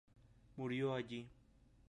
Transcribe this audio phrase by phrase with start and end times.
[0.57, 1.29] Murió allí.